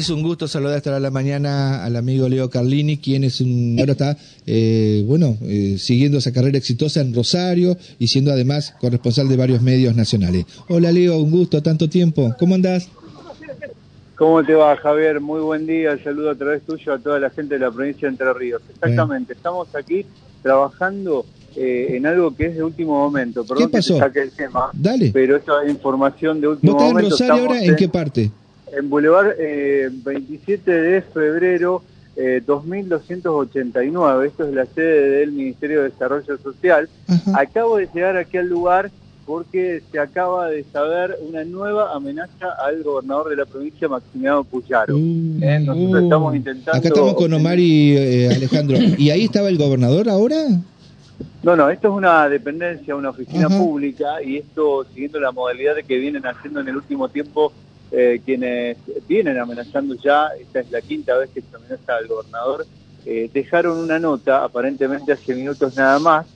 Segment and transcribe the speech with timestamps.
[0.00, 3.92] Es un gusto saludar hasta la mañana al amigo Leo Carlini, quien es un, ahora
[3.92, 9.36] está, eh, bueno, eh, siguiendo esa carrera exitosa en Rosario y siendo además corresponsal de
[9.36, 10.46] varios medios nacionales.
[10.68, 12.34] Hola Leo, un gusto, tanto tiempo.
[12.38, 12.88] ¿Cómo andás?
[14.16, 15.20] ¿Cómo te va, Javier?
[15.20, 15.92] Muy buen día.
[15.92, 18.62] El saludo a través tuyo a toda la gente de la provincia de Entre Ríos.
[18.70, 19.34] Exactamente.
[19.34, 20.06] Estamos aquí
[20.42, 21.26] trabajando
[21.56, 23.44] eh, en algo que es de último momento.
[23.44, 23.94] Perdón ¿Qué pasó?
[23.96, 25.10] Que saque el tema, Dale.
[25.12, 27.00] Pero esta es información de último ¿Vos momento.
[27.00, 27.62] en Rosario ahora?
[27.62, 28.30] ¿En qué parte?
[28.72, 31.82] En Boulevard eh, 27 de febrero
[32.16, 34.26] eh, 2289.
[34.26, 36.88] Esto es la sede del Ministerio de Desarrollo Social.
[37.34, 38.90] Acabo de llegar aquí al lugar
[39.26, 44.96] porque se acaba de saber una nueva amenaza al gobernador de la provincia, Maximiliano Puyaro.
[44.96, 46.04] Uh, Eh, nosotros uh.
[46.04, 46.78] estamos intentando...
[46.78, 48.76] Acá estamos con Omar y eh, Alejandro.
[48.98, 50.36] ¿Y ahí estaba el gobernador ahora?
[51.44, 53.56] No, no, esto es una dependencia, una oficina Ajá.
[53.56, 57.52] pública y esto siguiendo la modalidad que vienen haciendo en el último tiempo
[57.92, 58.76] eh, quienes
[59.08, 62.66] vienen amenazando ya, esta es la quinta vez que se amenaza al gobernador,
[63.06, 66.26] eh, dejaron una nota, aparentemente hace minutos nada más,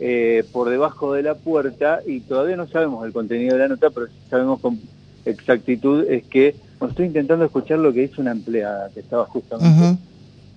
[0.00, 3.90] eh, por debajo de la puerta y todavía no sabemos el contenido de la nota,
[3.90, 4.80] pero sabemos con
[5.24, 9.68] exactitud es que, bueno, estoy intentando escuchar lo que hizo una empleada que estaba justamente...
[9.68, 9.96] Ajá.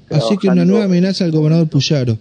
[0.09, 2.17] Así que una nueva amenaza al gobernador Puyaro.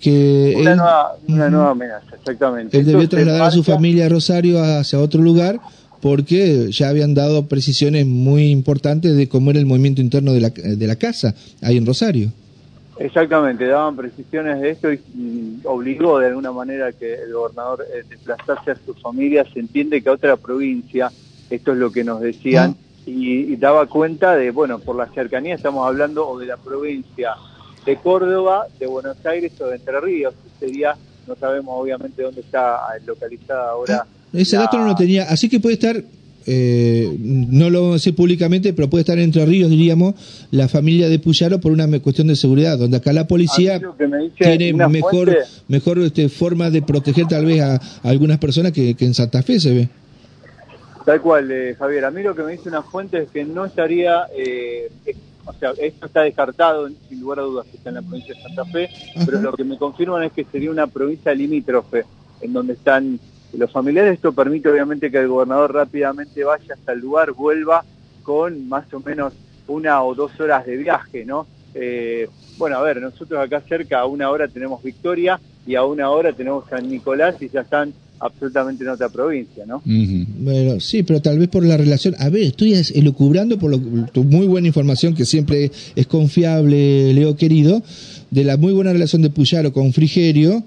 [0.00, 2.76] Que Una, él, nueva, una nueva amenaza, exactamente.
[2.76, 5.60] él debió trasladar a su familia a Rosario hacia otro lugar
[6.04, 10.50] porque ya habían dado precisiones muy importantes de cómo era el movimiento interno de la,
[10.50, 12.30] de la casa ahí en Rosario.
[12.98, 18.72] Exactamente, daban precisiones de esto y obligó de alguna manera que el gobernador eh, desplazase
[18.72, 19.46] a su familia.
[19.50, 21.10] Se entiende que a otra provincia,
[21.48, 25.54] esto es lo que nos decían, y, y daba cuenta de, bueno, por la cercanía
[25.54, 27.30] estamos hablando o de la provincia
[27.86, 30.34] de Córdoba, de Buenos Aires o de Entre Ríos.
[30.60, 34.06] Sería, no sabemos obviamente dónde está localizada ahora.
[34.34, 36.02] Ese dato no lo tenía, así que puede estar,
[36.46, 40.14] eh, no lo vamos a decir públicamente, pero puede estar entre ríos, diríamos,
[40.50, 43.84] la familia de Puyaro por una cuestión de seguridad, donde acá la policía A mí
[43.84, 47.74] lo que me dice tiene mejor, fuente- mejor este, forma de proteger tal vez a,
[47.76, 49.88] a algunas personas que, que en Santa Fe se ve.
[51.06, 52.04] Tal cual, eh, Javier.
[52.06, 55.16] A mí lo que me dice una fuente es que no estaría, eh, es-
[55.46, 58.40] o sea, esto está descartado, sin lugar a dudas, que está en la provincia de
[58.42, 58.88] Santa Fe,
[59.26, 62.04] pero lo que me confirman es que sería una provincia limítrofe,
[62.40, 63.20] en donde están
[63.58, 64.14] los familiares.
[64.14, 67.84] Esto permite, obviamente, que el gobernador rápidamente vaya hasta el lugar, vuelva
[68.22, 69.32] con más o menos
[69.68, 71.46] una o dos horas de viaje, ¿no?
[71.74, 72.28] Eh,
[72.58, 76.32] bueno, a ver, nosotros acá cerca a una hora tenemos Victoria y a una hora
[76.32, 79.82] tenemos San Nicolás y ya están absolutamente en otra provincia, ¿no?
[80.38, 82.14] Bueno, sí, pero tal vez por la relación.
[82.20, 87.12] A ver, estoy es- elucubrando por lo, tu muy buena información, que siempre es confiable,
[87.12, 87.82] Leo querido,
[88.30, 90.62] de la muy buena relación de Puyaro con Frigerio.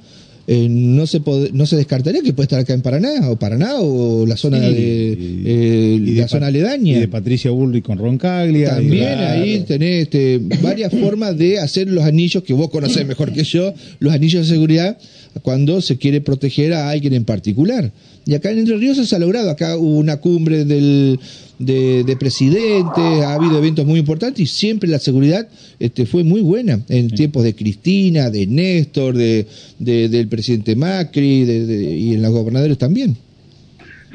[0.48, 3.76] Eh, no se pod- no se descartaría que puede estar acá en Paraná o Paraná
[3.82, 7.98] o la zona de eh, y de la zona aledaña Y de Patricia Bullrich con
[7.98, 8.70] Roncaglia.
[8.76, 13.34] también y- ahí tenés este, varias formas de hacer los anillos que vos conocés mejor
[13.34, 14.98] que yo, los anillos de seguridad
[15.44, 17.92] cuando se quiere proteger a alguien en particular.
[18.26, 21.20] Y acá en Entre Ríos se ha logrado, acá hubo una cumbre del,
[21.60, 25.48] de, de presidentes, ha habido eventos muy importantes y siempre la seguridad
[25.80, 29.48] este, fue muy buena en tiempos de Cristina, de Néstor, de,
[29.80, 33.18] de- del presidente Macri de- de- y en los gobernadores también.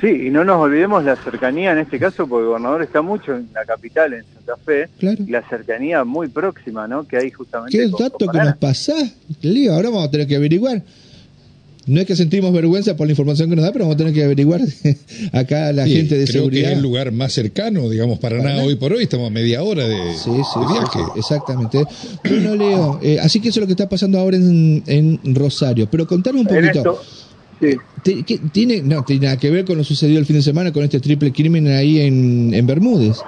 [0.00, 3.36] Sí, y no nos olvidemos la cercanía en este caso, porque el gobernador está mucho
[3.36, 5.22] en la capital, en Santa Fe, Claro.
[5.24, 7.06] y la cercanía muy próxima, ¿no?
[7.06, 9.14] Que hay justamente ¿Qué con- dato con que nos pasás?
[9.42, 10.82] Lío, ahora vamos a tener que averiguar.
[11.86, 14.12] No es que sentimos vergüenza por la información que nos da, pero vamos a tener
[14.14, 14.60] que averiguar
[15.32, 16.62] acá la Sí, gente de creo seguridad.
[16.68, 18.62] que es el lugar más cercano, digamos, Paraná, Paraná.
[18.62, 19.02] hoy por hoy.
[19.02, 20.98] Estamos a media hora de, Sí, sí, de sí, viaje.
[21.00, 21.84] sí, exactamente.
[22.24, 25.88] Bueno, Leo, eh, así que eso es lo que está pasando ahora en, en Rosario.
[25.90, 27.00] Pero contanos un poquito.
[27.60, 27.76] sí.
[28.04, 30.72] Te- ¿qué- tiene, no, tiene nada que ver con lo sucedido el fin de semana
[30.72, 33.18] con este triple crimen ahí en, en Bermúdez.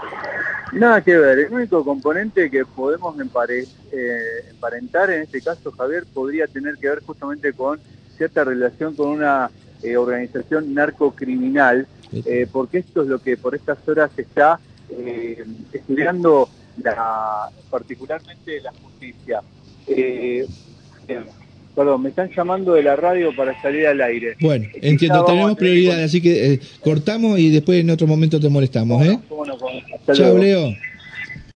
[0.72, 4.18] Nada que ver, el único componente que podemos empare- eh,
[4.50, 7.78] emparentar en este caso, Javier, podría tener que ver justamente con
[8.16, 9.50] cierta relación con una
[9.82, 14.58] eh, organización narcocriminal, eh, porque esto es lo que por estas horas está
[14.90, 16.48] eh, estudiando
[16.82, 19.42] la, particularmente la justicia.
[21.74, 24.36] Perdón, me están llamando de la radio para salir al aire.
[24.40, 29.18] Bueno, entiendo, tenemos prioridad, así que cortamos y después en otro momento te molestamos, ¿eh?
[29.28, 29.96] Cómo no, cómo no.
[29.96, 30.68] Hasta Chao, luego.
[30.68, 30.76] Leo.